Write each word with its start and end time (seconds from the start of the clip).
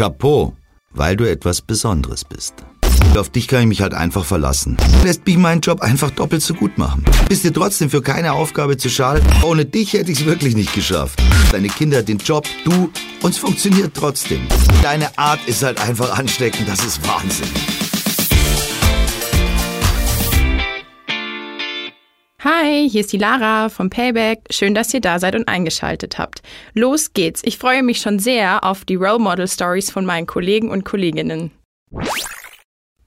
Chapeau, 0.00 0.54
weil 0.94 1.14
du 1.14 1.30
etwas 1.30 1.60
Besonderes 1.60 2.24
bist. 2.24 2.54
Auf 3.18 3.28
dich 3.28 3.46
kann 3.48 3.60
ich 3.60 3.66
mich 3.66 3.82
halt 3.82 3.92
einfach 3.92 4.24
verlassen. 4.24 4.78
Lässt 5.04 5.26
mich 5.26 5.36
meinen 5.36 5.60
Job 5.60 5.82
einfach 5.82 6.10
doppelt 6.10 6.40
so 6.40 6.54
gut 6.54 6.78
machen. 6.78 7.04
Bist 7.28 7.44
dir 7.44 7.52
trotzdem 7.52 7.90
für 7.90 8.00
keine 8.00 8.32
Aufgabe 8.32 8.78
zu 8.78 8.88
schade? 8.88 9.20
Ohne 9.42 9.66
dich 9.66 9.92
hätte 9.92 10.10
ich 10.10 10.20
es 10.20 10.24
wirklich 10.24 10.56
nicht 10.56 10.72
geschafft. 10.72 11.22
Deine 11.52 11.68
Kinder 11.68 12.02
den 12.02 12.16
Job, 12.16 12.48
du, 12.64 12.90
und 13.20 13.30
es 13.30 13.36
funktioniert 13.36 13.92
trotzdem. 13.92 14.40
Deine 14.82 15.18
Art 15.18 15.40
ist 15.46 15.62
halt 15.62 15.78
einfach 15.82 16.18
ansteckend, 16.18 16.66
das 16.66 16.82
ist 16.82 17.06
Wahnsinn. 17.06 17.79
Hi, 22.42 22.88
hier 22.88 23.02
ist 23.02 23.12
die 23.12 23.18
Lara 23.18 23.68
vom 23.68 23.90
Payback. 23.90 24.44
Schön, 24.48 24.74
dass 24.74 24.94
ihr 24.94 25.02
da 25.02 25.18
seid 25.18 25.34
und 25.34 25.46
eingeschaltet 25.46 26.18
habt. 26.18 26.40
Los 26.72 27.12
geht's. 27.12 27.42
Ich 27.44 27.58
freue 27.58 27.82
mich 27.82 28.00
schon 28.00 28.18
sehr 28.18 28.64
auf 28.64 28.86
die 28.86 28.94
Role 28.94 29.18
Model 29.18 29.46
Stories 29.46 29.90
von 29.90 30.06
meinen 30.06 30.26
Kollegen 30.26 30.70
und 30.70 30.86
Kolleginnen. 30.86 31.50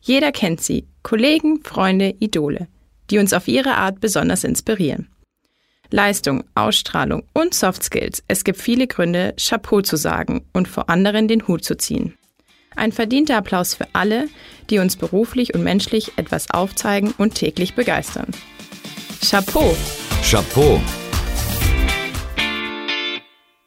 Jeder 0.01 0.31
kennt 0.31 0.61
sie. 0.61 0.87
Kollegen, 1.01 1.63
Freunde, 1.63 2.13
Idole, 2.19 2.67
die 3.09 3.17
uns 3.17 3.33
auf 3.33 3.47
ihre 3.47 3.73
Art 3.73 4.01
besonders 4.01 4.43
inspirieren. 4.43 5.09
Leistung, 5.89 6.43
Ausstrahlung 6.53 7.23
und 7.33 7.55
Soft 7.55 7.81
Skills. 7.81 8.23
Es 8.27 8.43
gibt 8.43 8.59
viele 8.59 8.85
Gründe, 8.85 9.33
Chapeau 9.39 9.81
zu 9.81 9.95
sagen 9.97 10.45
und 10.53 10.67
vor 10.67 10.91
anderen 10.91 11.27
den 11.27 11.47
Hut 11.47 11.63
zu 11.63 11.75
ziehen. 11.75 12.15
Ein 12.75 12.91
verdienter 12.91 13.37
Applaus 13.37 13.73
für 13.73 13.87
alle, 13.93 14.29
die 14.69 14.77
uns 14.77 14.95
beruflich 14.95 15.55
und 15.55 15.63
menschlich 15.63 16.11
etwas 16.17 16.51
aufzeigen 16.51 17.15
und 17.17 17.33
täglich 17.33 17.73
begeistern. 17.73 18.27
Chapeau. 19.23 19.73
Chapeau. 20.21 20.81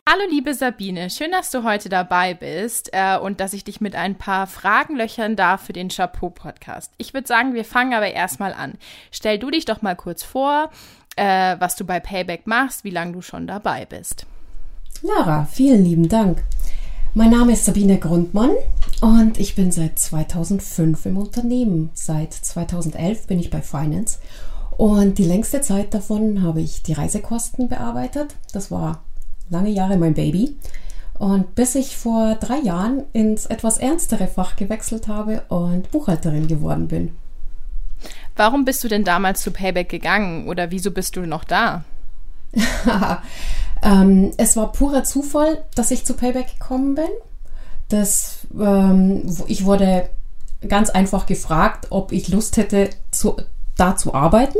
Hallo 0.06 0.22
liebe 0.30 0.52
Sabine, 0.52 1.08
schön, 1.08 1.30
dass 1.30 1.50
du 1.50 1.64
heute 1.64 1.88
dabei 1.88 2.34
bist 2.34 2.90
äh, 2.92 3.16
und 3.16 3.40
dass 3.40 3.54
ich 3.54 3.64
dich 3.64 3.80
mit 3.80 3.96
ein 3.96 4.16
paar 4.16 4.46
Fragen 4.46 4.96
löchern 4.96 5.34
darf 5.34 5.62
für 5.62 5.72
den 5.72 5.88
Chapeau-Podcast. 5.88 6.92
Ich 6.98 7.14
würde 7.14 7.26
sagen, 7.26 7.54
wir 7.54 7.64
fangen 7.64 7.94
aber 7.94 8.12
erstmal 8.12 8.52
an. 8.52 8.74
Stell 9.10 9.38
du 9.38 9.50
dich 9.50 9.64
doch 9.64 9.80
mal 9.80 9.96
kurz 9.96 10.22
vor, 10.22 10.68
äh, 11.16 11.56
was 11.58 11.74
du 11.74 11.86
bei 11.86 12.00
Payback 12.00 12.46
machst, 12.46 12.84
wie 12.84 12.90
lange 12.90 13.12
du 13.12 13.22
schon 13.22 13.46
dabei 13.46 13.86
bist. 13.86 14.26
Lara, 15.00 15.46
vielen 15.50 15.82
lieben 15.82 16.10
Dank. 16.10 16.44
Mein 17.14 17.30
Name 17.30 17.54
ist 17.54 17.64
Sabine 17.64 17.98
Grundmann 17.98 18.50
und 19.00 19.40
ich 19.40 19.54
bin 19.54 19.72
seit 19.72 19.98
2005 19.98 21.06
im 21.06 21.16
Unternehmen. 21.16 21.88
Seit 21.94 22.34
2011 22.34 23.26
bin 23.26 23.38
ich 23.38 23.48
bei 23.48 23.62
Finance 23.62 24.18
und 24.76 25.18
die 25.18 25.24
längste 25.24 25.60
Zeit 25.60 25.94
davon 25.94 26.42
habe 26.42 26.60
ich 26.60 26.82
die 26.82 26.92
Reisekosten 26.92 27.68
bearbeitet. 27.68 28.34
Das 28.52 28.70
war 28.70 29.02
lange 29.48 29.70
Jahre 29.70 29.96
mein 29.96 30.14
Baby. 30.14 30.56
Und 31.14 31.54
bis 31.54 31.74
ich 31.74 31.96
vor 31.96 32.34
drei 32.34 32.58
Jahren 32.58 33.04
ins 33.12 33.46
etwas 33.46 33.78
ernstere 33.78 34.26
Fach 34.26 34.56
gewechselt 34.56 35.08
habe 35.08 35.42
und 35.48 35.90
Buchhalterin 35.90 36.46
geworden 36.46 36.88
bin. 36.88 37.16
Warum 38.36 38.66
bist 38.66 38.84
du 38.84 38.88
denn 38.88 39.04
damals 39.04 39.40
zu 39.40 39.50
Payback 39.50 39.88
gegangen 39.88 40.46
oder 40.46 40.70
wieso 40.70 40.90
bist 40.90 41.16
du 41.16 41.22
noch 41.22 41.44
da? 41.44 41.84
ähm, 43.82 44.32
es 44.36 44.56
war 44.56 44.72
purer 44.72 45.04
Zufall, 45.04 45.64
dass 45.74 45.90
ich 45.90 46.04
zu 46.04 46.14
Payback 46.14 46.58
gekommen 46.58 46.94
bin. 46.94 47.08
Das, 47.88 48.46
ähm, 48.58 49.22
ich 49.46 49.64
wurde 49.64 50.10
ganz 50.68 50.90
einfach 50.90 51.24
gefragt, 51.24 51.86
ob 51.90 52.12
ich 52.12 52.28
Lust 52.28 52.58
hätte, 52.58 52.90
zu, 53.10 53.36
da 53.76 53.96
zu 53.96 54.12
arbeiten. 54.12 54.58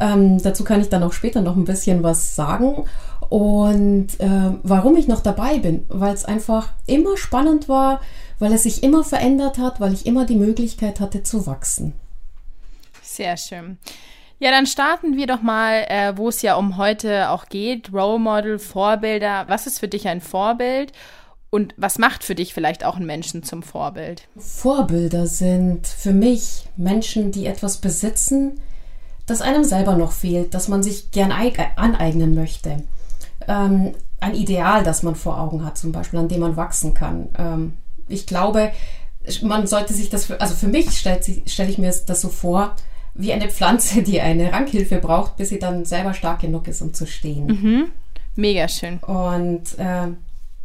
Ähm, 0.00 0.42
dazu 0.42 0.64
kann 0.64 0.80
ich 0.80 0.88
dann 0.88 1.02
auch 1.02 1.12
später 1.12 1.42
noch 1.42 1.56
ein 1.56 1.64
bisschen 1.64 2.02
was 2.02 2.34
sagen. 2.34 2.84
Und 3.28 4.18
äh, 4.18 4.52
warum 4.62 4.96
ich 4.96 5.06
noch 5.06 5.20
dabei 5.20 5.58
bin, 5.58 5.84
weil 5.88 6.12
es 6.12 6.24
einfach 6.24 6.70
immer 6.86 7.16
spannend 7.16 7.68
war, 7.68 8.00
weil 8.40 8.52
es 8.52 8.64
sich 8.64 8.82
immer 8.82 9.04
verändert 9.04 9.58
hat, 9.58 9.80
weil 9.80 9.92
ich 9.92 10.06
immer 10.06 10.24
die 10.24 10.34
Möglichkeit 10.34 10.98
hatte 10.98 11.22
zu 11.22 11.46
wachsen. 11.46 11.92
Sehr 13.02 13.36
schön. 13.36 13.78
Ja, 14.40 14.50
dann 14.50 14.66
starten 14.66 15.16
wir 15.16 15.26
doch 15.26 15.42
mal, 15.42 15.84
äh, 15.88 16.16
wo 16.16 16.28
es 16.28 16.40
ja 16.40 16.56
um 16.56 16.78
heute 16.78 17.28
auch 17.28 17.46
geht. 17.46 17.92
Role 17.92 18.18
Model, 18.18 18.58
Vorbilder. 18.58 19.44
Was 19.48 19.66
ist 19.66 19.78
für 19.78 19.88
dich 19.88 20.08
ein 20.08 20.22
Vorbild? 20.22 20.92
Und 21.50 21.74
was 21.76 21.98
macht 21.98 22.24
für 22.24 22.34
dich 22.34 22.54
vielleicht 22.54 22.84
auch 22.84 22.96
einen 22.96 23.06
Menschen 23.06 23.42
zum 23.42 23.62
Vorbild? 23.62 24.28
Vorbilder 24.36 25.26
sind 25.26 25.86
für 25.86 26.12
mich 26.12 26.64
Menschen, 26.76 27.32
die 27.32 27.46
etwas 27.46 27.78
besitzen, 27.78 28.60
das 29.30 29.40
einem 29.40 29.64
selber 29.64 29.96
noch 29.96 30.12
fehlt, 30.12 30.54
das 30.54 30.68
man 30.68 30.82
sich 30.82 31.10
gern 31.10 31.32
aneignen 31.32 32.34
möchte. 32.34 32.82
Ähm, 33.48 33.92
ein 34.20 34.34
Ideal, 34.34 34.84
das 34.84 35.02
man 35.02 35.14
vor 35.14 35.40
Augen 35.40 35.64
hat, 35.64 35.78
zum 35.78 35.92
Beispiel, 35.92 36.18
an 36.18 36.28
dem 36.28 36.40
man 36.40 36.56
wachsen 36.56 36.94
kann. 36.94 37.28
Ähm, 37.38 37.74
ich 38.08 38.26
glaube, 38.26 38.72
man 39.42 39.66
sollte 39.66 39.94
sich 39.94 40.10
das, 40.10 40.26
für, 40.26 40.40
also 40.40 40.54
für 40.54 40.68
mich 40.68 40.98
stelle 40.98 41.20
stell 41.46 41.70
ich 41.70 41.78
mir 41.78 41.94
das 42.06 42.20
so 42.20 42.28
vor, 42.28 42.74
wie 43.14 43.32
eine 43.32 43.48
Pflanze, 43.48 44.02
die 44.02 44.20
eine 44.20 44.52
Rankhilfe 44.52 44.98
braucht, 44.98 45.36
bis 45.36 45.48
sie 45.48 45.58
dann 45.58 45.84
selber 45.84 46.14
stark 46.14 46.40
genug 46.40 46.68
ist, 46.68 46.82
um 46.82 46.92
zu 46.92 47.06
stehen. 47.06 47.46
Mhm. 47.46 47.92
Mega 48.36 48.68
schön. 48.68 48.98
Und 48.98 49.78
äh, 49.78 50.08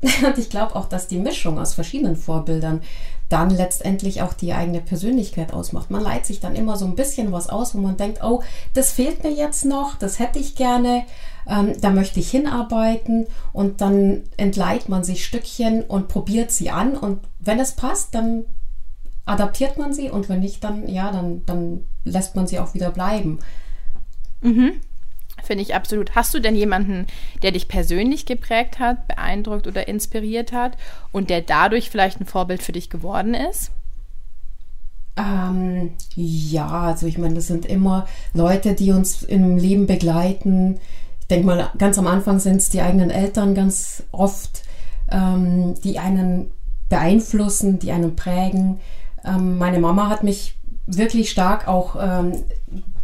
Und 0.25 0.37
ich 0.37 0.49
glaube 0.49 0.75
auch, 0.75 0.87
dass 0.87 1.07
die 1.07 1.17
Mischung 1.17 1.59
aus 1.59 1.73
verschiedenen 1.73 2.15
Vorbildern 2.15 2.81
dann 3.29 3.49
letztendlich 3.49 4.21
auch 4.21 4.33
die 4.33 4.53
eigene 4.53 4.81
Persönlichkeit 4.81 5.51
ausmacht. 5.53 5.89
Man 5.89 6.03
leiht 6.03 6.25
sich 6.25 6.39
dann 6.39 6.55
immer 6.55 6.77
so 6.77 6.85
ein 6.85 6.95
bisschen 6.95 7.31
was 7.31 7.49
aus, 7.49 7.73
wo 7.73 7.79
man 7.79 7.97
denkt, 7.97 8.23
oh, 8.23 8.43
das 8.73 8.91
fehlt 8.91 9.23
mir 9.23 9.31
jetzt 9.31 9.65
noch, 9.65 9.95
das 9.95 10.19
hätte 10.19 10.37
ich 10.37 10.55
gerne, 10.55 11.03
ähm, 11.47 11.73
da 11.81 11.89
möchte 11.89 12.19
ich 12.19 12.29
hinarbeiten 12.29 13.25
und 13.51 13.81
dann 13.81 14.23
entleiht 14.37 14.89
man 14.89 15.03
sich 15.03 15.25
Stückchen 15.25 15.83
und 15.83 16.07
probiert 16.07 16.51
sie 16.51 16.69
an 16.69 16.95
und 16.95 17.19
wenn 17.39 17.59
es 17.59 17.73
passt, 17.73 18.13
dann 18.13 18.45
adaptiert 19.25 19.77
man 19.77 19.93
sie 19.93 20.09
und 20.09 20.29
wenn 20.29 20.39
nicht, 20.39 20.63
dann 20.63 20.87
ja, 20.87 21.11
dann, 21.11 21.43
dann 21.45 21.85
lässt 22.03 22.35
man 22.35 22.45
sie 22.45 22.59
auch 22.59 22.73
wieder 22.75 22.91
bleiben. 22.91 23.39
Mhm. 24.41 24.73
Finde 25.45 25.61
ich 25.61 25.75
absolut. 25.75 26.15
Hast 26.15 26.33
du 26.33 26.39
denn 26.39 26.55
jemanden, 26.55 27.05
der 27.43 27.51
dich 27.51 27.67
persönlich 27.67 28.25
geprägt 28.25 28.79
hat, 28.79 29.07
beeindruckt 29.07 29.67
oder 29.67 29.87
inspiriert 29.87 30.51
hat 30.51 30.77
und 31.11 31.29
der 31.29 31.41
dadurch 31.41 31.89
vielleicht 31.89 32.19
ein 32.19 32.25
Vorbild 32.25 32.63
für 32.63 32.71
dich 32.71 32.89
geworden 32.89 33.33
ist? 33.33 33.71
Ähm, 35.17 35.91
ja, 36.15 36.67
also 36.67 37.05
ich 37.05 37.17
meine, 37.17 37.35
das 37.35 37.47
sind 37.47 37.65
immer 37.65 38.07
Leute, 38.33 38.73
die 38.73 38.91
uns 38.91 39.23
im 39.23 39.57
Leben 39.57 39.85
begleiten. 39.87 40.79
Ich 41.21 41.27
denke 41.27 41.45
mal, 41.45 41.69
ganz 41.77 41.97
am 41.97 42.07
Anfang 42.07 42.39
sind 42.39 42.57
es 42.57 42.69
die 42.69 42.81
eigenen 42.81 43.09
Eltern 43.09 43.55
ganz 43.55 44.03
oft, 44.11 44.63
ähm, 45.09 45.75
die 45.83 45.99
einen 45.99 46.51
beeinflussen, 46.89 47.79
die 47.79 47.91
einen 47.91 48.15
prägen. 48.15 48.79
Ähm, 49.23 49.57
meine 49.57 49.79
Mama 49.79 50.09
hat 50.09 50.23
mich 50.23 50.57
wirklich 50.85 51.29
stark 51.29 51.67
auch 51.67 51.95
ähm, 51.99 52.43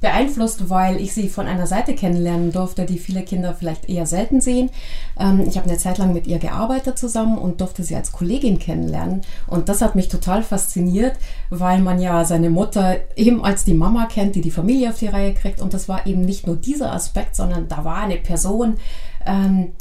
beeinflusst, 0.01 0.69
weil 0.69 0.99
ich 0.99 1.13
sie 1.13 1.29
von 1.29 1.47
einer 1.47 1.67
Seite 1.67 1.93
kennenlernen 1.93 2.51
durfte, 2.51 2.85
die 2.85 2.97
viele 2.97 3.21
Kinder 3.21 3.53
vielleicht 3.53 3.87
eher 3.87 4.07
selten 4.07 4.41
sehen. 4.41 4.71
Ähm, 5.17 5.45
ich 5.47 5.57
habe 5.57 5.69
eine 5.69 5.77
Zeit 5.77 5.99
lang 5.99 6.11
mit 6.11 6.25
ihr 6.27 6.39
gearbeitet 6.39 6.97
zusammen 6.97 7.37
und 7.37 7.61
durfte 7.61 7.83
sie 7.83 7.95
als 7.95 8.11
Kollegin 8.11 8.57
kennenlernen. 8.57 9.21
Und 9.45 9.69
das 9.69 9.81
hat 9.81 9.95
mich 9.95 10.09
total 10.09 10.41
fasziniert, 10.41 11.15
weil 11.51 11.79
man 11.79 12.01
ja 12.01 12.25
seine 12.25 12.49
Mutter 12.49 12.97
eben 13.15 13.45
als 13.45 13.63
die 13.63 13.75
Mama 13.75 14.07
kennt, 14.07 14.35
die 14.35 14.41
die 14.41 14.51
Familie 14.51 14.89
auf 14.89 14.97
die 14.97 15.07
Reihe 15.07 15.35
kriegt. 15.35 15.61
Und 15.61 15.73
das 15.75 15.87
war 15.87 16.07
eben 16.07 16.21
nicht 16.21 16.47
nur 16.47 16.55
dieser 16.55 16.91
Aspekt, 16.91 17.35
sondern 17.35 17.67
da 17.67 17.85
war 17.85 17.97
eine 17.97 18.17
Person, 18.17 18.77
ähm, 19.25 19.73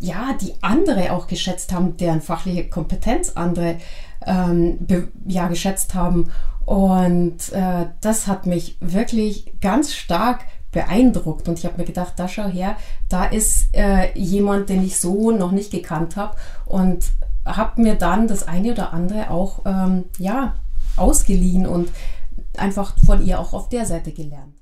ja, 0.00 0.36
die 0.40 0.54
andere 0.60 1.12
auch 1.12 1.28
geschätzt 1.28 1.72
haben, 1.72 1.96
deren 1.96 2.20
fachliche 2.20 2.68
Kompetenz 2.68 3.32
andere 3.34 3.76
ähm, 4.26 4.78
ja, 5.26 5.46
geschätzt 5.46 5.94
haben. 5.94 6.30
Und 6.68 7.50
äh, 7.54 7.86
das 8.02 8.26
hat 8.26 8.44
mich 8.44 8.76
wirklich 8.80 9.58
ganz 9.58 9.94
stark 9.94 10.44
beeindruckt. 10.70 11.48
Und 11.48 11.58
ich 11.58 11.64
habe 11.64 11.78
mir 11.78 11.86
gedacht, 11.86 12.12
da 12.16 12.28
schau 12.28 12.46
her, 12.46 12.76
da 13.08 13.24
ist 13.24 13.74
äh, 13.74 14.12
jemand, 14.18 14.68
den 14.68 14.84
ich 14.84 15.00
so 15.00 15.30
noch 15.30 15.50
nicht 15.50 15.70
gekannt 15.70 16.16
habe. 16.16 16.36
Und 16.66 17.06
habe 17.46 17.80
mir 17.80 17.94
dann 17.94 18.28
das 18.28 18.46
eine 18.46 18.72
oder 18.72 18.92
andere 18.92 19.30
auch 19.30 19.62
ähm, 19.64 20.04
ja, 20.18 20.56
ausgeliehen 20.98 21.66
und 21.66 21.88
einfach 22.58 22.94
von 23.06 23.24
ihr 23.24 23.40
auch 23.40 23.54
auf 23.54 23.70
der 23.70 23.86
Seite 23.86 24.12
gelernt. 24.12 24.57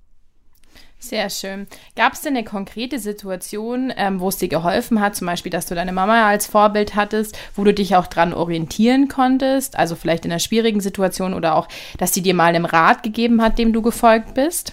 Sehr 0.98 1.30
schön. 1.30 1.66
Gab 1.94 2.14
es 2.14 2.22
denn 2.22 2.36
eine 2.36 2.44
konkrete 2.44 2.98
Situation, 2.98 3.92
ähm, 3.96 4.18
wo 4.18 4.28
es 4.28 4.38
dir 4.38 4.48
geholfen 4.48 5.00
hat, 5.00 5.14
zum 5.14 5.26
Beispiel, 5.26 5.52
dass 5.52 5.66
du 5.66 5.74
deine 5.74 5.92
Mama 5.92 6.26
als 6.26 6.46
Vorbild 6.46 6.96
hattest, 6.96 7.38
wo 7.54 7.64
du 7.64 7.74
dich 7.74 7.96
auch 7.96 8.06
dran 8.06 8.32
orientieren 8.32 9.08
konntest? 9.08 9.78
Also 9.78 9.94
vielleicht 9.94 10.24
in 10.24 10.32
einer 10.32 10.40
schwierigen 10.40 10.80
Situation 10.80 11.34
oder 11.34 11.54
auch, 11.56 11.68
dass 11.98 12.14
sie 12.14 12.22
dir 12.22 12.34
mal 12.34 12.54
einen 12.54 12.64
Rat 12.64 13.02
gegeben 13.02 13.42
hat, 13.42 13.58
dem 13.58 13.72
du 13.72 13.82
gefolgt 13.82 14.34
bist? 14.34 14.72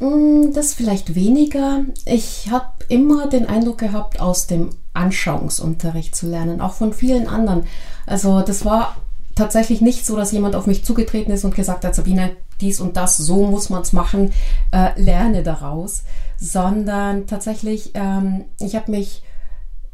Mm, 0.00 0.52
das 0.52 0.74
vielleicht 0.74 1.14
weniger. 1.14 1.84
Ich 2.06 2.50
habe 2.50 2.72
immer 2.88 3.26
den 3.26 3.46
Eindruck 3.46 3.78
gehabt, 3.78 4.20
aus 4.20 4.46
dem 4.46 4.70
Anschauungsunterricht 4.92 6.14
zu 6.14 6.28
lernen, 6.28 6.60
auch 6.60 6.74
von 6.74 6.92
vielen 6.92 7.26
anderen. 7.26 7.66
Also 8.06 8.42
das 8.42 8.64
war 8.64 8.96
tatsächlich 9.34 9.80
nicht 9.80 10.06
so, 10.06 10.16
dass 10.16 10.32
jemand 10.32 10.54
auf 10.54 10.66
mich 10.66 10.84
zugetreten 10.84 11.32
ist 11.32 11.44
und 11.44 11.54
gesagt 11.54 11.84
hat, 11.84 11.94
Sabine, 11.94 12.36
dies 12.60 12.80
und 12.80 12.96
das, 12.96 13.16
so 13.16 13.46
muss 13.46 13.70
man 13.70 13.82
es 13.82 13.92
machen, 13.92 14.32
äh, 14.72 14.98
lerne 15.00 15.42
daraus, 15.42 16.04
sondern 16.36 17.26
tatsächlich, 17.26 17.92
ähm, 17.94 18.44
ich 18.60 18.76
habe 18.76 18.90
mich 18.90 19.22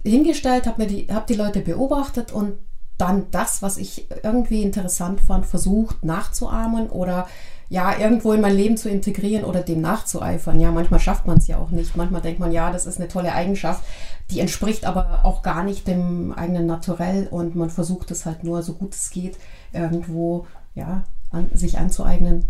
hingestellt, 0.02 0.66
habe 0.66 0.86
die, 0.86 1.08
hab 1.12 1.26
die 1.26 1.34
Leute 1.34 1.60
beobachtet 1.60 2.32
und 2.32 2.54
dann 2.96 3.26
das, 3.30 3.62
was 3.62 3.78
ich 3.78 4.08
irgendwie 4.22 4.62
interessant 4.62 5.20
fand, 5.20 5.46
versucht 5.46 6.04
nachzuahmen 6.04 6.90
oder 6.90 7.26
ja, 7.70 7.96
irgendwo 7.96 8.32
in 8.32 8.40
mein 8.40 8.56
Leben 8.56 8.76
zu 8.76 8.90
integrieren 8.90 9.44
oder 9.44 9.60
dem 9.60 9.80
nachzueifern. 9.80 10.58
Ja, 10.58 10.72
manchmal 10.72 10.98
schafft 10.98 11.26
man 11.26 11.38
es 11.38 11.46
ja 11.46 11.58
auch 11.58 11.70
nicht. 11.70 11.96
Manchmal 11.96 12.20
denkt 12.20 12.40
man, 12.40 12.50
ja, 12.50 12.72
das 12.72 12.84
ist 12.84 12.98
eine 12.98 13.06
tolle 13.06 13.32
Eigenschaft, 13.32 13.84
die 14.30 14.40
entspricht 14.40 14.84
aber 14.84 15.20
auch 15.24 15.42
gar 15.42 15.62
nicht 15.62 15.86
dem 15.86 16.32
eigenen 16.32 16.66
Naturell 16.66 17.28
und 17.30 17.54
man 17.54 17.70
versucht 17.70 18.10
es 18.10 18.26
halt 18.26 18.42
nur, 18.42 18.64
so 18.64 18.74
gut 18.74 18.94
es 18.94 19.10
geht, 19.10 19.38
irgendwo, 19.72 20.46
ja, 20.74 21.04
an, 21.30 21.50
sich 21.52 21.78
anzueignen. 21.78 22.46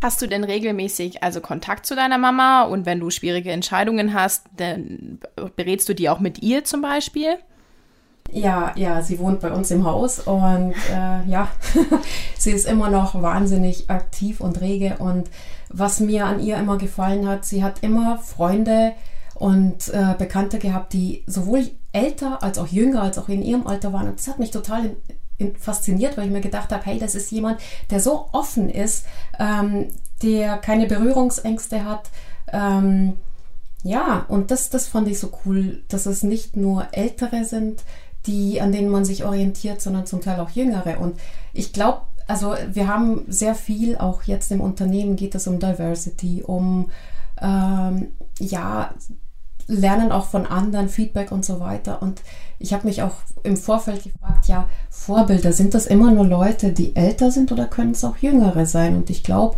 Hast 0.00 0.22
du 0.22 0.28
denn 0.28 0.44
regelmäßig 0.44 1.24
also 1.24 1.40
Kontakt 1.40 1.84
zu 1.84 1.96
deiner 1.96 2.18
Mama 2.18 2.62
und 2.62 2.86
wenn 2.86 3.00
du 3.00 3.10
schwierige 3.10 3.50
Entscheidungen 3.50 4.14
hast, 4.14 4.44
dann 4.56 5.18
berätst 5.56 5.88
du 5.88 5.94
die 5.94 6.08
auch 6.08 6.20
mit 6.20 6.40
ihr 6.40 6.64
zum 6.64 6.82
Beispiel? 6.82 7.36
Ja, 8.30 8.72
ja, 8.76 9.02
sie 9.02 9.18
wohnt 9.18 9.40
bei 9.40 9.50
uns 9.50 9.70
im 9.70 9.84
Haus 9.84 10.20
und 10.20 10.74
äh, 10.92 11.28
ja, 11.28 11.48
sie 12.38 12.52
ist 12.52 12.66
immer 12.66 12.90
noch 12.90 13.20
wahnsinnig 13.20 13.88
aktiv 13.88 14.40
und 14.40 14.60
rege. 14.60 14.96
Und 14.98 15.30
was 15.70 15.98
mir 15.98 16.26
an 16.26 16.38
ihr 16.38 16.58
immer 16.58 16.76
gefallen 16.76 17.26
hat, 17.26 17.44
sie 17.44 17.64
hat 17.64 17.82
immer 17.82 18.18
Freunde 18.18 18.92
und 19.34 19.88
äh, 19.88 20.14
Bekannte 20.18 20.58
gehabt, 20.58 20.92
die 20.92 21.24
sowohl 21.26 21.70
älter 21.92 22.42
als 22.42 22.58
auch 22.58 22.68
jünger, 22.68 23.02
als 23.02 23.18
auch 23.18 23.28
in 23.28 23.42
ihrem 23.42 23.66
Alter 23.66 23.92
waren. 23.92 24.08
Und 24.08 24.18
das 24.18 24.28
hat 24.28 24.38
mich 24.38 24.50
total 24.50 24.90
fasziniert, 25.58 26.16
weil 26.16 26.26
ich 26.26 26.32
mir 26.32 26.40
gedacht 26.40 26.72
habe, 26.72 26.84
hey, 26.84 26.98
das 26.98 27.14
ist 27.14 27.30
jemand, 27.30 27.60
der 27.90 28.00
so 28.00 28.28
offen 28.32 28.68
ist, 28.70 29.06
ähm, 29.38 29.88
der 30.22 30.58
keine 30.58 30.86
Berührungsängste 30.86 31.84
hat. 31.84 32.10
Ähm, 32.52 33.14
ja, 33.84 34.24
und 34.28 34.50
das, 34.50 34.70
das 34.70 34.88
fand 34.88 35.08
ich 35.08 35.18
so 35.18 35.30
cool, 35.44 35.82
dass 35.88 36.06
es 36.06 36.22
nicht 36.22 36.56
nur 36.56 36.88
Ältere 36.92 37.44
sind, 37.44 37.84
die, 38.26 38.60
an 38.60 38.72
denen 38.72 38.90
man 38.90 39.04
sich 39.04 39.24
orientiert, 39.24 39.80
sondern 39.80 40.06
zum 40.06 40.20
Teil 40.20 40.40
auch 40.40 40.50
jüngere. 40.50 41.00
Und 41.00 41.18
ich 41.52 41.72
glaube, 41.72 42.02
also 42.26 42.54
wir 42.70 42.88
haben 42.88 43.24
sehr 43.28 43.54
viel, 43.54 43.96
auch 43.96 44.24
jetzt 44.24 44.50
im 44.50 44.60
Unternehmen 44.60 45.16
geht 45.16 45.34
es 45.34 45.46
um 45.46 45.60
Diversity, 45.60 46.42
um 46.42 46.90
ähm, 47.40 48.08
ja, 48.38 48.92
Lernen 49.68 50.10
auch 50.10 50.26
von 50.26 50.46
anderen, 50.46 50.88
Feedback 50.88 51.30
und 51.30 51.44
so 51.44 51.60
weiter. 51.60 52.02
Und 52.02 52.22
ich 52.58 52.72
habe 52.72 52.86
mich 52.86 53.02
auch 53.02 53.14
im 53.44 53.56
Vorfeld 53.56 54.02
gefragt, 54.02 54.48
ja, 54.48 54.68
Vorbilder, 54.90 55.52
sind 55.52 55.74
das 55.74 55.86
immer 55.86 56.10
nur 56.10 56.26
Leute, 56.26 56.72
die 56.72 56.96
älter 56.96 57.30
sind 57.30 57.52
oder 57.52 57.66
können 57.66 57.92
es 57.92 58.04
auch 58.04 58.16
jüngere 58.16 58.66
sein? 58.66 58.96
Und 58.96 59.10
ich 59.10 59.22
glaube, 59.22 59.56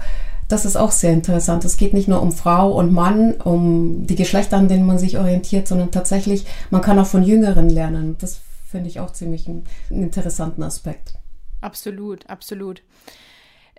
das 0.49 0.65
ist 0.65 0.77
auch 0.77 0.91
sehr 0.91 1.13
interessant. 1.13 1.65
Es 1.65 1.77
geht 1.77 1.95
nicht 1.95 2.09
nur 2.09 2.21
um 2.21 2.33
Frau 2.33 2.73
und 2.73 2.93
Mann, 2.93 3.35
um 3.35 4.07
die 4.07 4.17
Geschlechter, 4.17 4.57
an 4.57 4.69
denen 4.69 4.85
man 4.85 4.99
sich 4.99 5.17
orientiert, 5.17 5.69
sondern 5.69 5.93
tatsächlich, 5.93 6.45
man 6.71 6.83
kann 6.83 6.99
auch 6.99 7.07
von 7.07 7.23
Jüngeren 7.23 7.71
lernen. 7.71 8.17
Das 8.19 8.41
finde 8.69 8.89
ich 8.89 8.99
auch 8.99 9.13
ziemlich 9.13 9.49
einen, 9.49 9.65
einen 9.91 10.03
interessanten 10.03 10.65
Aspekt. 10.65 11.15
Absolut, 11.61 12.29
absolut. 12.29 12.83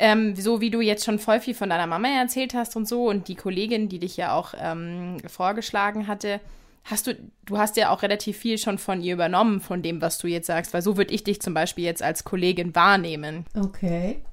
Ähm, 0.04 0.36
so 0.36 0.62
wie 0.62 0.72
du 0.72 0.82
jetzt 0.82 1.06
schon 1.06 1.20
voll 1.20 1.40
viel 1.40 1.54
von 1.54 1.70
deiner 1.70 1.86
Mama 1.86 2.08
erzählt 2.08 2.56
hast 2.56 2.76
und 2.76 2.88
so 2.88 3.08
und 3.08 3.28
die 3.28 3.36
Kollegin, 3.36 3.88
die 3.88 4.00
dich 4.00 4.18
ja 4.18 4.34
auch 4.34 4.56
ähm, 4.60 5.18
vorgeschlagen 5.28 6.08
hatte, 6.08 6.40
hast 6.86 7.06
du, 7.06 7.16
du 7.46 7.60
hast 7.60 7.78
ja 7.78 7.92
auch 7.92 8.02
relativ 8.02 8.36
viel 8.36 8.58
schon 8.58 8.80
von 8.80 9.04
ihr 9.04 9.14
übernommen, 9.14 9.62
von 9.62 9.84
dem, 9.84 10.02
was 10.02 10.18
du 10.18 10.26
jetzt 10.26 10.48
sagst, 10.48 10.74
weil 10.74 10.82
so 10.82 10.98
würde 10.98 11.14
ich 11.14 11.24
dich 11.24 11.40
zum 11.40 11.54
Beispiel 11.54 11.84
jetzt 11.84 12.02
als 12.02 12.24
Kollegin 12.24 12.74
wahrnehmen. 12.74 13.46
Okay. 13.56 14.24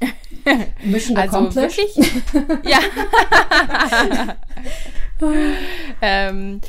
Mission 0.82 1.16
also 1.16 1.36
accomplished. 1.36 1.78
wirklich? 1.78 2.12
ja. 2.72 2.80
ähm, 6.02 6.60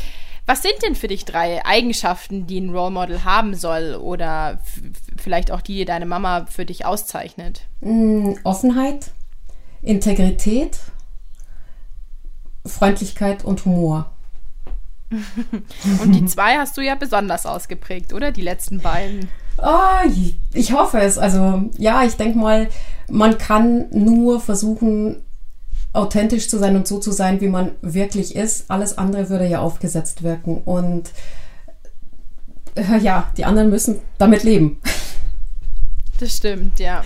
was 0.46 0.62
sind 0.62 0.76
denn 0.84 0.94
für 0.94 1.08
dich 1.08 1.26
drei 1.26 1.66
Eigenschaften, 1.66 2.46
die 2.46 2.60
ein 2.60 2.70
Role 2.70 2.92
Model 2.92 3.24
haben 3.24 3.56
soll 3.56 3.96
oder 3.96 4.60
vielleicht 5.24 5.52
auch 5.52 5.62
die, 5.62 5.76
die 5.76 5.86
deine 5.86 6.06
Mama 6.06 6.46
für 6.46 6.66
dich 6.66 6.86
auszeichnet? 6.86 7.62
Mm, 7.82 8.34
Offenheit, 8.44 9.12
Integrität, 9.82 10.78
Freundlichkeit 12.66 13.44
und 13.44 13.66
Humor. 13.66 14.12
und 16.02 16.12
die 16.12 16.26
zwei 16.26 16.58
hast 16.58 16.76
du 16.78 16.82
ja 16.82 16.96
besonders 16.96 17.46
ausgeprägt, 17.46 18.14
oder? 18.14 18.32
Die 18.32 18.42
letzten 18.42 18.80
beiden. 18.80 19.30
Oh, 19.58 20.10
ich 20.54 20.74
hoffe 20.74 21.00
es. 21.00 21.18
Also 21.18 21.70
ja, 21.78 22.04
ich 22.04 22.16
denke 22.16 22.38
mal, 22.38 22.70
man 23.10 23.38
kann 23.38 23.86
nur 23.92 24.40
versuchen, 24.42 25.24
authentisch 25.94 26.50
zu 26.50 26.58
sein 26.58 26.76
und 26.76 26.88
so 26.88 27.00
zu 27.00 27.12
sein, 27.12 27.40
wie 27.40 27.48
man 27.48 27.72
wirklich 27.82 28.36
ist. 28.36 28.70
Alles 28.70 28.98
andere 28.98 29.30
würde 29.30 29.48
ja 29.48 29.60
aufgesetzt 29.60 30.24
wirken. 30.24 30.62
Und 30.66 31.12
äh, 32.76 32.98
ja, 32.98 33.32
die 33.38 33.46
anderen 33.46 33.70
müssen 33.70 34.00
damit 34.18 34.44
leben. 34.44 34.82
Das 36.20 36.38
stimmt, 36.38 36.80
ja. 36.80 37.04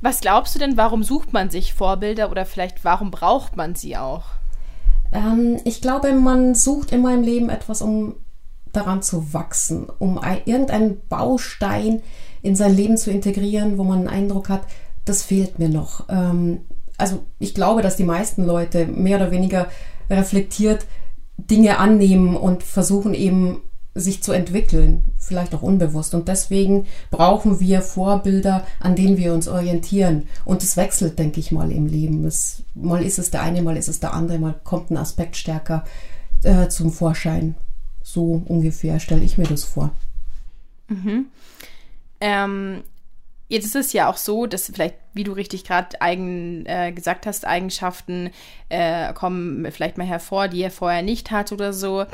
Was 0.00 0.20
glaubst 0.20 0.54
du 0.54 0.58
denn, 0.58 0.76
warum 0.76 1.02
sucht 1.02 1.32
man 1.32 1.50
sich 1.50 1.72
Vorbilder 1.72 2.30
oder 2.30 2.44
vielleicht 2.44 2.84
warum 2.84 3.10
braucht 3.10 3.56
man 3.56 3.74
sie 3.74 3.96
auch? 3.96 4.24
Ähm, 5.12 5.60
ich 5.64 5.80
glaube, 5.80 6.12
man 6.12 6.54
sucht 6.54 6.92
immer 6.92 7.14
im 7.14 7.22
Leben 7.22 7.48
etwas, 7.48 7.80
um 7.80 8.16
daran 8.72 9.02
zu 9.02 9.32
wachsen, 9.32 9.86
um 9.98 10.18
ein, 10.18 10.42
irgendeinen 10.44 11.00
Baustein 11.08 12.02
in 12.42 12.56
sein 12.56 12.76
Leben 12.76 12.96
zu 12.96 13.10
integrieren, 13.10 13.78
wo 13.78 13.84
man 13.84 14.00
einen 14.00 14.08
Eindruck 14.08 14.48
hat, 14.48 14.62
das 15.04 15.22
fehlt 15.22 15.58
mir 15.58 15.68
noch. 15.68 16.08
Ähm, 16.08 16.62
also 16.98 17.24
ich 17.38 17.54
glaube, 17.54 17.82
dass 17.82 17.96
die 17.96 18.04
meisten 18.04 18.44
Leute 18.44 18.86
mehr 18.86 19.16
oder 19.16 19.30
weniger 19.30 19.68
reflektiert 20.10 20.86
Dinge 21.36 21.78
annehmen 21.78 22.36
und 22.36 22.62
versuchen 22.62 23.14
eben 23.14 23.62
sich 23.94 24.22
zu 24.22 24.32
entwickeln, 24.32 25.04
vielleicht 25.18 25.54
auch 25.54 25.62
unbewusst. 25.62 26.14
Und 26.14 26.28
deswegen 26.28 26.86
brauchen 27.10 27.60
wir 27.60 27.80
Vorbilder, 27.80 28.66
an 28.80 28.96
denen 28.96 29.16
wir 29.16 29.32
uns 29.32 29.48
orientieren. 29.48 30.28
Und 30.44 30.62
es 30.62 30.76
wechselt, 30.76 31.18
denke 31.18 31.40
ich 31.40 31.52
mal, 31.52 31.70
im 31.70 31.86
Leben. 31.86 32.24
Es, 32.24 32.62
mal 32.74 33.04
ist 33.04 33.18
es 33.18 33.30
der 33.30 33.42
eine, 33.42 33.62
mal 33.62 33.76
ist 33.76 33.88
es 33.88 34.00
der 34.00 34.12
andere, 34.12 34.38
mal 34.38 34.54
kommt 34.64 34.90
ein 34.90 34.96
Aspekt 34.96 35.36
stärker 35.36 35.84
äh, 36.42 36.68
zum 36.68 36.90
Vorschein. 36.90 37.54
So 38.02 38.42
ungefähr 38.46 38.98
stelle 39.00 39.22
ich 39.22 39.38
mir 39.38 39.46
das 39.46 39.64
vor. 39.64 39.90
Mhm. 40.88 41.26
Ähm, 42.20 42.82
Jetzt 43.46 43.66
ist 43.66 43.76
es 43.76 43.92
ja 43.92 44.08
auch 44.08 44.16
so, 44.16 44.46
dass 44.46 44.70
vielleicht, 44.72 44.96
wie 45.12 45.22
du 45.22 45.32
richtig 45.32 45.64
gerade 45.64 45.96
äh, 46.00 46.92
gesagt 46.92 47.26
hast, 47.26 47.46
Eigenschaften 47.46 48.30
äh, 48.70 49.12
kommen 49.12 49.70
vielleicht 49.70 49.98
mal 49.98 50.06
hervor, 50.06 50.48
die 50.48 50.62
er 50.62 50.70
vorher 50.70 51.02
nicht 51.02 51.30
hat 51.30 51.52
oder 51.52 51.72
so. 51.72 52.06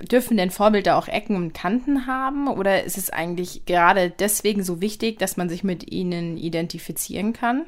Dürfen 0.00 0.36
denn 0.36 0.50
Vorbilder 0.50 0.96
auch 0.96 1.08
Ecken 1.08 1.36
und 1.36 1.54
Kanten 1.54 2.06
haben? 2.06 2.48
Oder 2.48 2.84
ist 2.84 2.98
es 2.98 3.10
eigentlich 3.10 3.64
gerade 3.66 4.10
deswegen 4.10 4.62
so 4.62 4.80
wichtig, 4.80 5.18
dass 5.18 5.36
man 5.36 5.48
sich 5.48 5.64
mit 5.64 5.90
ihnen 5.90 6.36
identifizieren 6.36 7.32
kann? 7.32 7.64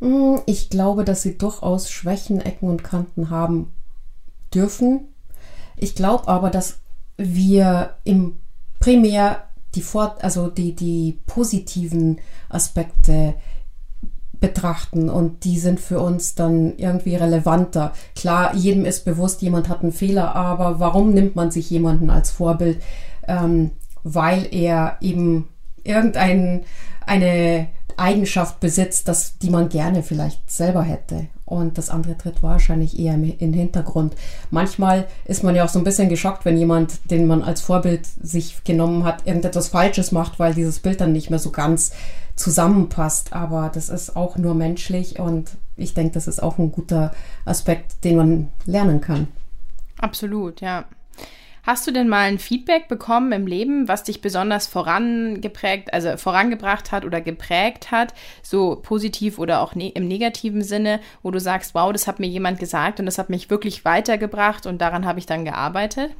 Hm, 0.00 0.40
ich 0.46 0.70
glaube, 0.70 1.04
dass 1.04 1.22
sie 1.22 1.38
durchaus 1.38 1.90
Schwächen, 1.90 2.40
Ecken 2.40 2.68
und 2.68 2.84
Kanten 2.84 3.30
haben 3.30 3.72
dürfen. 4.54 5.08
Ich 5.76 5.94
glaube 5.94 6.28
aber, 6.28 6.50
dass 6.50 6.78
wir 7.16 7.96
im 8.04 8.38
primär 8.78 9.48
die, 9.74 9.82
Vor 9.82 10.16
also 10.22 10.48
die, 10.48 10.74
die 10.74 11.18
positiven 11.26 12.18
Aspekte 12.48 13.34
betrachten 14.40 15.08
und 15.08 15.44
die 15.44 15.58
sind 15.58 15.80
für 15.80 16.00
uns 16.00 16.34
dann 16.34 16.76
irgendwie 16.76 17.16
relevanter. 17.16 17.92
Klar, 18.14 18.54
jedem 18.54 18.84
ist 18.84 19.04
bewusst, 19.04 19.42
jemand 19.42 19.68
hat 19.68 19.82
einen 19.82 19.92
Fehler, 19.92 20.34
aber 20.34 20.80
warum 20.80 21.12
nimmt 21.14 21.36
man 21.36 21.50
sich 21.50 21.70
jemanden 21.70 22.10
als 22.10 22.30
Vorbild? 22.30 22.82
Ähm, 23.26 23.72
weil 24.02 24.46
er 24.52 24.98
eben 25.00 25.48
irgendeine 25.82 26.62
Eigenschaft 27.96 28.60
besitzt, 28.60 29.08
das, 29.08 29.38
die 29.38 29.50
man 29.50 29.68
gerne 29.68 30.02
vielleicht 30.02 30.50
selber 30.50 30.82
hätte. 30.82 31.26
Und 31.44 31.78
das 31.78 31.90
andere 31.90 32.18
tritt 32.18 32.42
wahrscheinlich 32.42 32.98
eher 32.98 33.14
in 33.14 33.38
den 33.38 33.52
Hintergrund. 33.52 34.16
Manchmal 34.50 35.06
ist 35.26 35.44
man 35.44 35.54
ja 35.54 35.64
auch 35.64 35.68
so 35.68 35.78
ein 35.78 35.84
bisschen 35.84 36.08
geschockt, 36.08 36.44
wenn 36.44 36.58
jemand, 36.58 37.10
den 37.10 37.26
man 37.26 37.42
als 37.42 37.60
Vorbild 37.60 38.04
sich 38.06 38.64
genommen 38.64 39.04
hat, 39.04 39.26
irgendetwas 39.26 39.68
Falsches 39.68 40.10
macht, 40.10 40.38
weil 40.38 40.54
dieses 40.54 40.80
Bild 40.80 41.00
dann 41.00 41.12
nicht 41.12 41.30
mehr 41.30 41.38
so 41.38 41.52
ganz 41.52 41.92
zusammenpasst. 42.34 43.32
Aber 43.32 43.70
das 43.72 43.88
ist 43.88 44.16
auch 44.16 44.36
nur 44.36 44.54
menschlich 44.54 45.20
und 45.20 45.50
ich 45.76 45.94
denke, 45.94 46.14
das 46.14 46.26
ist 46.26 46.42
auch 46.42 46.58
ein 46.58 46.72
guter 46.72 47.12
Aspekt, 47.44 48.02
den 48.02 48.16
man 48.16 48.48
lernen 48.64 49.00
kann. 49.00 49.28
Absolut, 49.98 50.60
ja. 50.60 50.84
Hast 51.66 51.84
du 51.84 51.90
denn 51.90 52.08
mal 52.08 52.28
ein 52.28 52.38
Feedback 52.38 52.86
bekommen 52.86 53.32
im 53.32 53.48
Leben, 53.48 53.88
was 53.88 54.04
dich 54.04 54.20
besonders 54.20 54.68
vorangeprägt, 54.68 55.92
also 55.92 56.16
vorangebracht 56.16 56.92
hat 56.92 57.04
oder 57.04 57.20
geprägt 57.20 57.90
hat, 57.90 58.14
so 58.40 58.76
positiv 58.76 59.40
oder 59.40 59.60
auch 59.60 59.74
ne 59.74 59.88
im 59.90 60.06
negativen 60.06 60.62
Sinne, 60.62 61.00
wo 61.24 61.32
du 61.32 61.40
sagst, 61.40 61.74
wow, 61.74 61.92
das 61.92 62.06
hat 62.06 62.20
mir 62.20 62.28
jemand 62.28 62.60
gesagt 62.60 63.00
und 63.00 63.06
das 63.06 63.18
hat 63.18 63.30
mich 63.30 63.50
wirklich 63.50 63.84
weitergebracht 63.84 64.64
und 64.66 64.80
daran 64.80 65.06
habe 65.06 65.18
ich 65.18 65.26
dann 65.26 65.44
gearbeitet? 65.44 66.12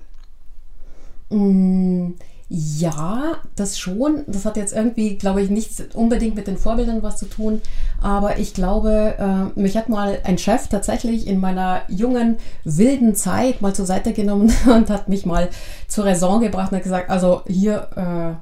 Mm, 1.30 2.14
Ja, 2.48 3.38
das 3.56 3.76
schon. 3.76 4.22
Das 4.28 4.44
hat 4.44 4.56
jetzt 4.56 4.72
irgendwie, 4.72 5.16
glaube 5.16 5.42
ich, 5.42 5.50
nichts 5.50 5.82
unbedingt 5.94 6.36
mit 6.36 6.46
den 6.46 6.58
Vorbildern 6.58 7.02
was 7.02 7.16
zu 7.16 7.26
tun. 7.26 7.60
Aber 8.00 8.38
ich 8.38 8.54
glaube, 8.54 9.16
äh, 9.18 9.60
mich 9.60 9.76
hat 9.76 9.88
mal 9.88 10.20
ein 10.22 10.38
Chef 10.38 10.68
tatsächlich 10.68 11.26
in 11.26 11.40
meiner 11.40 11.82
jungen, 11.88 12.36
wilden 12.62 13.16
Zeit 13.16 13.62
mal 13.62 13.74
zur 13.74 13.86
Seite 13.86 14.12
genommen 14.12 14.52
und 14.66 14.90
hat 14.90 15.08
mich 15.08 15.26
mal 15.26 15.48
zur 15.88 16.04
Raison 16.04 16.40
gebracht 16.40 16.70
und 16.70 16.76
hat 16.76 16.84
gesagt, 16.84 17.10
also 17.10 17.42
hier, 17.48 18.38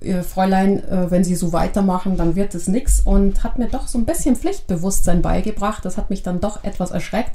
äh, 0.00 0.22
Fräulein, 0.22 0.84
äh, 0.84 1.10
wenn 1.10 1.24
Sie 1.24 1.34
so 1.34 1.52
weitermachen, 1.54 2.18
dann 2.18 2.36
wird 2.36 2.54
es 2.54 2.68
nichts. 2.68 3.00
Und 3.00 3.44
hat 3.44 3.58
mir 3.58 3.68
doch 3.68 3.88
so 3.88 3.96
ein 3.96 4.04
bisschen 4.04 4.36
Pflichtbewusstsein 4.36 5.22
beigebracht. 5.22 5.86
Das 5.86 5.96
hat 5.96 6.10
mich 6.10 6.22
dann 6.22 6.40
doch 6.40 6.64
etwas 6.64 6.90
erschreckt. 6.90 7.32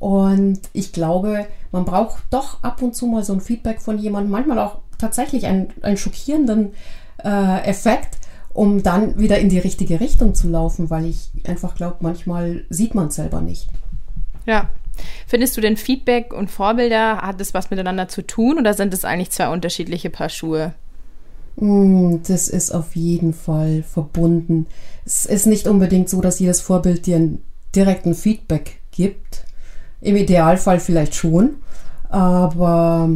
Und 0.00 0.58
ich 0.72 0.92
glaube, 0.92 1.46
man 1.70 1.84
braucht 1.84 2.24
doch 2.30 2.62
ab 2.64 2.82
und 2.82 2.96
zu 2.96 3.06
mal 3.06 3.22
so 3.22 3.32
ein 3.32 3.40
Feedback 3.40 3.80
von 3.80 3.98
jemandem, 3.98 4.32
manchmal 4.32 4.58
auch 4.58 4.78
tatsächlich 5.02 5.46
einen, 5.46 5.68
einen 5.82 5.98
schockierenden 5.98 6.72
äh, 7.22 7.64
Effekt, 7.64 8.18
um 8.54 8.82
dann 8.82 9.18
wieder 9.18 9.38
in 9.38 9.48
die 9.48 9.58
richtige 9.58 10.00
Richtung 10.00 10.34
zu 10.34 10.48
laufen, 10.48 10.90
weil 10.90 11.06
ich 11.06 11.30
einfach 11.46 11.74
glaube, 11.74 11.96
manchmal 12.00 12.64
sieht 12.70 12.94
man 12.94 13.08
es 13.08 13.16
selber 13.16 13.40
nicht. 13.40 13.68
Ja. 14.46 14.70
Findest 15.26 15.56
du 15.56 15.62
denn 15.62 15.76
Feedback 15.76 16.34
und 16.34 16.50
Vorbilder, 16.50 17.18
hat 17.18 17.40
das 17.40 17.54
was 17.54 17.70
miteinander 17.70 18.08
zu 18.08 18.26
tun 18.26 18.58
oder 18.58 18.74
sind 18.74 18.92
es 18.92 19.04
eigentlich 19.04 19.30
zwei 19.30 19.48
unterschiedliche 19.48 20.10
Paar 20.10 20.28
Schuhe? 20.28 20.74
Mm, 21.56 22.16
das 22.26 22.48
ist 22.48 22.72
auf 22.72 22.94
jeden 22.94 23.32
Fall 23.32 23.82
verbunden. 23.82 24.66
Es 25.06 25.24
ist 25.24 25.46
nicht 25.46 25.66
unbedingt 25.66 26.08
so, 26.08 26.20
dass 26.20 26.40
jedes 26.40 26.60
Vorbild 26.60 27.06
dir 27.06 27.16
einen 27.16 27.42
direkten 27.74 28.14
Feedback 28.14 28.80
gibt. 28.90 29.44
Im 30.00 30.16
Idealfall 30.16 30.78
vielleicht 30.78 31.14
schon. 31.14 31.56
Aber 32.08 33.08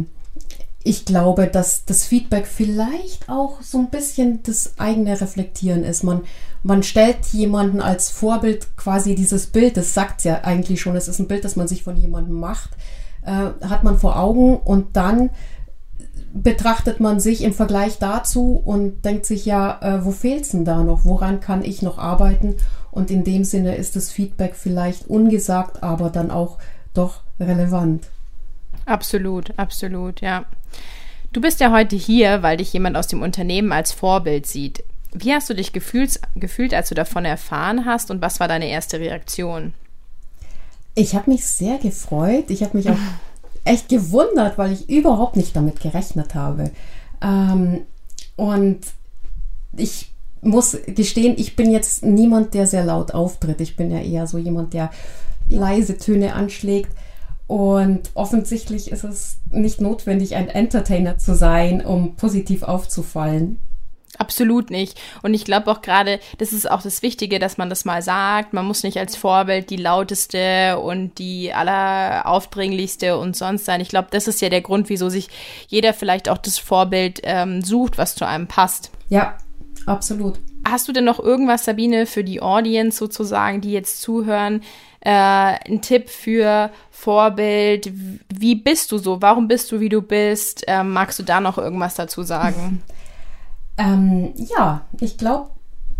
ich 0.87 1.05
glaube, 1.05 1.47
dass 1.47 1.83
das 1.85 2.05
Feedback 2.05 2.47
vielleicht 2.47 3.29
auch 3.29 3.61
so 3.61 3.77
ein 3.77 3.89
bisschen 3.89 4.41
das 4.43 4.79
eigene 4.79 5.19
Reflektieren 5.19 5.83
ist. 5.83 6.03
Man, 6.03 6.21
man 6.63 6.81
stellt 6.81 7.25
jemanden 7.33 7.81
als 7.81 8.09
Vorbild 8.09 8.77
quasi 8.77 9.13
dieses 9.13 9.47
Bild, 9.47 9.75
das 9.75 9.93
sagt 9.93 10.23
ja 10.23 10.43
eigentlich 10.43 10.79
schon, 10.79 10.95
es 10.95 11.07
ist 11.07 11.19
ein 11.19 11.27
Bild, 11.27 11.43
das 11.43 11.57
man 11.57 11.67
sich 11.67 11.83
von 11.83 11.97
jemandem 11.97 12.39
macht, 12.39 12.71
äh, 13.23 13.49
hat 13.67 13.83
man 13.83 13.97
vor 13.97 14.17
Augen 14.17 14.57
und 14.57 14.95
dann 14.95 15.29
betrachtet 16.33 16.99
man 16.99 17.19
sich 17.19 17.43
im 17.43 17.53
Vergleich 17.53 17.97
dazu 17.99 18.61
und 18.63 19.03
denkt 19.03 19.25
sich 19.25 19.45
ja, 19.45 19.79
äh, 19.81 20.05
wo 20.05 20.11
es 20.11 20.49
denn 20.49 20.65
da 20.65 20.83
noch? 20.83 21.03
Woran 21.03 21.39
kann 21.39 21.63
ich 21.63 21.81
noch 21.81 21.97
arbeiten? 21.97 22.55
Und 22.91 23.11
in 23.11 23.23
dem 23.23 23.43
Sinne 23.43 23.75
ist 23.75 23.95
das 23.95 24.09
Feedback 24.09 24.55
vielleicht 24.55 25.07
ungesagt, 25.07 25.83
aber 25.83 26.09
dann 26.09 26.31
auch 26.31 26.57
doch 26.93 27.21
relevant. 27.39 28.07
Absolut, 28.85 29.57
absolut, 29.57 30.21
ja. 30.21 30.45
Du 31.33 31.41
bist 31.41 31.59
ja 31.59 31.71
heute 31.71 31.95
hier, 31.95 32.41
weil 32.41 32.57
dich 32.57 32.71
jemand 32.73 32.95
aus 32.95 33.07
dem 33.07 33.21
Unternehmen 33.21 33.71
als 33.71 33.91
Vorbild 33.91 34.45
sieht. 34.45 34.83
Wie 35.13 35.33
hast 35.33 35.49
du 35.49 35.53
dich 35.53 35.73
gefühlt, 35.73 36.19
gefühlt, 36.35 36.73
als 36.73 36.89
du 36.89 36.95
davon 36.95 37.25
erfahren 37.25 37.85
hast 37.85 38.11
und 38.11 38.21
was 38.21 38.39
war 38.39 38.47
deine 38.47 38.67
erste 38.67 38.99
Reaktion? 38.99 39.73
Ich 40.95 41.15
habe 41.15 41.29
mich 41.29 41.45
sehr 41.45 41.77
gefreut. 41.77 42.45
Ich 42.49 42.63
habe 42.63 42.77
mich 42.77 42.89
auch 42.89 42.97
echt 43.63 43.89
gewundert, 43.89 44.57
weil 44.57 44.73
ich 44.73 44.89
überhaupt 44.89 45.35
nicht 45.35 45.55
damit 45.55 45.79
gerechnet 45.79 46.33
habe. 46.33 46.71
Ähm, 47.21 47.81
und 48.35 48.79
ich 49.75 50.11
muss 50.41 50.77
gestehen, 50.87 51.35
ich 51.37 51.55
bin 51.55 51.71
jetzt 51.71 52.03
niemand, 52.03 52.53
der 52.53 52.67
sehr 52.67 52.85
laut 52.85 53.13
auftritt. 53.13 53.61
Ich 53.61 53.75
bin 53.75 53.91
ja 53.91 53.99
eher 53.99 54.27
so 54.27 54.37
jemand, 54.37 54.73
der 54.73 54.91
leise 55.49 55.97
Töne 55.97 56.33
anschlägt. 56.33 56.91
Und 57.47 58.11
offensichtlich 58.13 58.91
ist 58.91 59.05
es 59.05 59.39
nicht 59.51 59.79
notwendig, 59.79 60.35
ein 60.35 60.49
Entertainer 60.49 61.17
zu 61.17 61.33
sein, 61.33 61.85
um 61.85 62.15
positiv 62.15 62.63
aufzufallen. 62.63 63.59
Absolut 64.17 64.71
nicht. 64.71 64.99
Und 65.21 65.33
ich 65.33 65.45
glaube 65.45 65.69
auch 65.69 65.81
gerade, 65.81 66.19
das 66.39 66.51
ist 66.51 66.69
auch 66.69 66.81
das 66.81 67.01
Wichtige, 67.01 67.39
dass 67.39 67.57
man 67.57 67.69
das 67.69 67.85
mal 67.85 68.01
sagt. 68.01 68.53
Man 68.53 68.65
muss 68.65 68.83
nicht 68.83 68.97
als 68.97 69.15
Vorbild 69.15 69.69
die 69.69 69.77
lauteste 69.77 70.79
und 70.79 71.19
die 71.19 71.53
alleraufdringlichste 71.53 73.17
und 73.17 73.35
sonst 73.35 73.65
sein. 73.65 73.79
Ich 73.79 73.89
glaube, 73.89 74.07
das 74.11 74.27
ist 74.27 74.41
ja 74.41 74.49
der 74.49 74.61
Grund, 74.61 74.89
wieso 74.89 75.09
sich 75.09 75.29
jeder 75.67 75.93
vielleicht 75.93 76.29
auch 76.29 76.39
das 76.39 76.57
Vorbild 76.57 77.21
ähm, 77.23 77.61
sucht, 77.61 77.97
was 77.97 78.15
zu 78.15 78.25
einem 78.25 78.47
passt. 78.47 78.91
Ja, 79.09 79.37
absolut. 79.85 80.39
Hast 80.67 80.87
du 80.87 80.93
denn 80.93 81.05
noch 81.05 81.19
irgendwas, 81.19 81.65
Sabine, 81.65 82.05
für 82.05 82.23
die 82.23 82.41
Audience 82.41 82.97
sozusagen, 82.97 83.61
die 83.61 83.71
jetzt 83.71 84.01
zuhören, 84.01 84.61
äh, 85.01 85.11
ein 85.11 85.81
Tipp 85.81 86.09
für 86.09 86.71
Vorbild? 86.91 87.91
Wie 88.33 88.55
bist 88.55 88.91
du 88.91 88.97
so? 88.97 89.21
Warum 89.21 89.47
bist 89.47 89.71
du, 89.71 89.79
wie 89.79 89.89
du 89.89 90.01
bist? 90.01 90.63
Ähm, 90.67 90.91
magst 90.91 91.19
du 91.19 91.23
da 91.23 91.39
noch 91.39 91.57
irgendwas 91.57 91.95
dazu 91.95 92.23
sagen? 92.23 92.81
Ähm, 93.79 94.33
ja, 94.35 94.87
ich 94.99 95.19
glaube, 95.19 95.51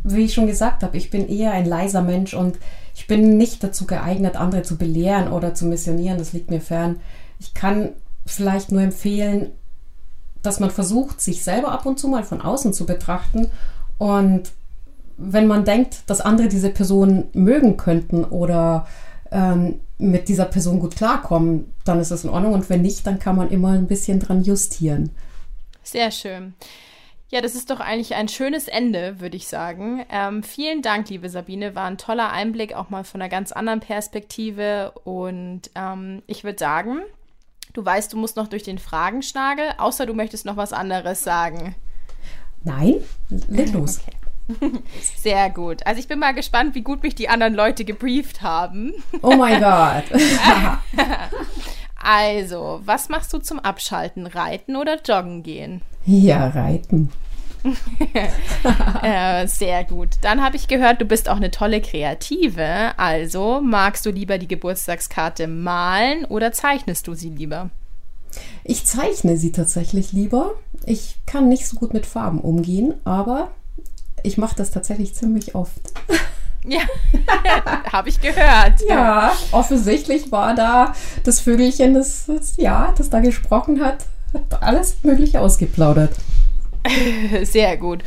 wie 0.04 0.26
ich 0.26 0.34
schon 0.34 0.48
gesagt 0.48 0.82
habe, 0.82 0.98
ich 0.98 1.12
bin 1.12 1.30
eher 1.30 1.52
ein 1.52 1.66
leiser 1.66 2.02
Mensch 2.02 2.34
und 2.34 2.58
ich 2.96 3.06
bin 3.06 3.38
nicht 3.38 3.64
dazu 3.64 3.86
geeignet, 3.86 4.36
andere 4.36 4.64
zu 4.64 4.78
belehren 4.78 5.32
oder 5.32 5.54
zu 5.54 5.68
missionieren. 5.68 6.18
Das 6.18 6.34
liegt 6.34 6.50
mir 6.50 6.62
fern. 6.62 7.00
Ich 7.40 7.54
kann 7.54 7.90
vielleicht 8.26 8.72
nur 8.72 8.82
empfehlen, 8.82 9.52
dass 10.48 10.60
man 10.60 10.72
versucht, 10.72 11.22
sich 11.22 11.44
selber 11.44 11.72
ab 11.72 11.86
und 11.86 12.00
zu 12.00 12.08
mal 12.08 12.24
von 12.24 12.42
außen 12.42 12.74
zu 12.74 12.86
betrachten 12.86 13.52
und 13.98 14.52
wenn 15.18 15.48
man 15.48 15.66
denkt, 15.66 16.02
dass 16.08 16.22
andere 16.22 16.48
diese 16.48 16.70
Person 16.70 17.26
mögen 17.34 17.76
könnten 17.76 18.24
oder 18.24 18.88
ähm, 19.32 19.80
mit 19.98 20.30
dieser 20.30 20.46
Person 20.46 20.80
gut 20.80 20.96
klarkommen, 20.96 21.74
dann 21.84 22.00
ist 22.00 22.12
das 22.12 22.24
in 22.24 22.30
Ordnung. 22.30 22.54
Und 22.54 22.70
wenn 22.70 22.84
nicht, 22.84 23.06
dann 23.08 23.18
kann 23.18 23.36
man 23.36 23.50
immer 23.50 23.72
ein 23.72 23.88
bisschen 23.88 24.20
dran 24.20 24.44
justieren. 24.44 25.10
Sehr 25.84 26.12
schön. 26.12 26.54
Ja, 27.30 27.42
das 27.42 27.56
ist 27.56 27.72
doch 27.72 27.82
eigentlich 27.82 28.16
ein 28.16 28.30
schönes 28.30 28.68
Ende, 28.68 29.20
würde 29.20 29.36
ich 29.36 29.48
sagen. 29.48 30.06
Ähm, 30.10 30.44
vielen 30.44 30.82
Dank, 30.82 31.10
liebe 31.10 31.30
Sabine. 31.30 31.76
War 31.76 31.86
ein 31.86 31.98
toller 31.98 32.32
Einblick, 32.32 32.74
auch 32.74 32.90
mal 32.90 33.04
von 33.04 33.22
einer 33.22 33.30
ganz 33.30 33.52
anderen 33.52 33.80
Perspektive. 33.80 34.94
Und 35.04 35.64
ähm, 35.76 36.22
ich 36.28 36.44
würde 36.44 36.60
sagen, 36.60 37.00
du 37.78 37.86
weißt, 37.86 38.12
du 38.12 38.18
musst 38.18 38.36
noch 38.36 38.48
durch 38.48 38.64
den 38.64 38.80
Fragenschnagel, 38.80 39.68
außer 39.78 40.06
du 40.08 40.14
möchtest 40.14 40.46
noch 40.46 40.58
was 40.58 40.74
anderes 40.74 41.24
sagen. 41.24 41.76
Nein, 42.64 42.96
leg 43.48 43.72
los. 43.72 44.00
Okay. 44.00 44.18
Sehr 45.18 45.50
gut. 45.50 45.86
Also 45.86 46.00
ich 46.00 46.08
bin 46.08 46.20
mal 46.20 46.34
gespannt, 46.34 46.74
wie 46.74 46.82
gut 46.82 47.04
mich 47.04 47.16
die 47.16 47.30
anderen 47.30 47.54
Leute 47.54 47.86
gebrieft 47.86 48.42
haben. 48.42 48.94
Oh 49.22 49.36
mein 49.36 49.62
Gott. 49.62 50.06
also, 51.96 52.82
was 52.86 53.10
machst 53.10 53.32
du 53.34 53.38
zum 53.40 53.60
Abschalten? 53.60 54.26
Reiten 54.26 54.76
oder 54.76 55.00
joggen 55.02 55.44
gehen? 55.44 55.82
Ja, 56.06 56.48
reiten. 56.48 57.12
äh, 59.04 59.48
sehr 59.48 59.84
gut. 59.84 60.10
Dann 60.22 60.44
habe 60.44 60.56
ich 60.56 60.68
gehört, 60.68 61.02
du 61.02 61.06
bist 61.06 61.30
auch 61.30 61.38
eine 61.38 61.52
tolle 61.52 61.82
Kreative. 61.82 62.98
Also 62.98 63.62
magst 63.62 64.06
du 64.06 64.12
lieber 64.12 64.38
die 64.38 64.48
Geburtstagskarte 64.48 65.48
malen 65.48 66.26
oder 66.26 66.52
zeichnest 66.52 67.08
du 67.08 67.14
sie 67.14 67.30
lieber? 67.30 67.70
Ich 68.64 68.86
zeichne 68.86 69.38
sie 69.38 69.52
tatsächlich 69.52 70.12
lieber. 70.12 70.52
Ich 70.86 71.16
kann 71.26 71.50
nicht 71.50 71.68
so 71.68 71.78
gut 71.78 71.94
mit 71.94 72.06
Farben 72.06 72.40
umgehen, 72.40 72.94
aber 73.04 73.52
ich 74.24 74.38
mache 74.38 74.56
das 74.56 74.72
tatsächlich 74.72 75.16
ziemlich 75.16 75.56
oft. 75.56 75.80
Ja, 76.66 76.82
habe 77.94 78.10
ich 78.10 78.20
gehört. 78.20 78.82
Ja, 78.90 79.32
offensichtlich 79.54 80.34
war 80.34 80.54
da 80.54 80.94
das 81.24 81.40
Vögelchen, 81.40 81.94
das, 81.94 82.26
das, 82.26 82.58
ja, 82.58 82.94
das 82.98 83.10
da 83.10 83.22
gesprochen 83.22 83.82
hat, 83.82 84.06
hat 84.34 84.62
alles 84.62 84.98
Mögliche 85.04 85.40
ausgeplaudert. 85.40 86.12
Sehr 87.44 87.78
gut. 87.78 88.04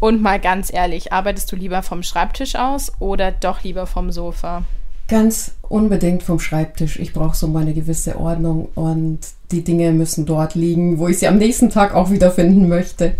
Und 0.00 0.22
mal 0.22 0.38
ganz 0.38 0.72
ehrlich, 0.72 1.12
arbeitest 1.12 1.50
du 1.50 1.56
lieber 1.56 1.82
vom 1.82 2.02
Schreibtisch 2.02 2.54
aus 2.54 2.92
oder 3.00 3.32
doch 3.32 3.62
lieber 3.64 3.86
vom 3.86 4.12
Sofa? 4.12 4.62
Ganz 5.08 5.52
unbedingt 5.62 6.22
vom 6.22 6.38
Schreibtisch. 6.38 6.98
Ich 6.98 7.12
brauche 7.12 7.36
so 7.36 7.48
meine 7.48 7.72
gewisse 7.72 8.18
Ordnung 8.18 8.68
und 8.74 9.20
die 9.50 9.64
Dinge 9.64 9.92
müssen 9.92 10.26
dort 10.26 10.54
liegen, 10.54 10.98
wo 10.98 11.08
ich 11.08 11.18
sie 11.18 11.28
am 11.28 11.38
nächsten 11.38 11.70
Tag 11.70 11.94
auch 11.94 12.10
wiederfinden 12.10 12.68
möchte. 12.68 13.14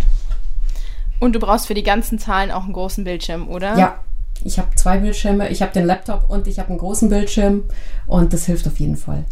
Und 1.18 1.34
du 1.34 1.40
brauchst 1.40 1.66
für 1.66 1.74
die 1.74 1.82
ganzen 1.82 2.18
Zahlen 2.18 2.50
auch 2.50 2.64
einen 2.64 2.74
großen 2.74 3.04
Bildschirm, 3.04 3.48
oder? 3.48 3.76
Ja, 3.76 4.00
ich 4.44 4.58
habe 4.58 4.74
zwei 4.76 4.98
Bildschirme. 4.98 5.48
Ich 5.48 5.62
habe 5.62 5.72
den 5.72 5.86
Laptop 5.86 6.30
und 6.30 6.46
ich 6.46 6.58
habe 6.58 6.68
einen 6.68 6.78
großen 6.78 7.08
Bildschirm 7.08 7.64
und 8.06 8.32
das 8.32 8.46
hilft 8.46 8.66
auf 8.66 8.78
jeden 8.78 8.96
Fall. 8.96 9.24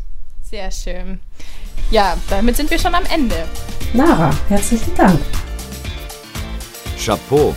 Sehr 0.43 0.71
schön. 0.71 1.21
Ja, 1.91 2.17
damit 2.31 2.57
sind 2.57 2.71
wir 2.71 2.79
schon 2.79 2.95
am 2.95 3.05
Ende. 3.13 3.37
Lara, 3.93 4.31
herzlichen 4.49 4.95
Dank. 4.97 5.21
Chapeau. 6.97 7.55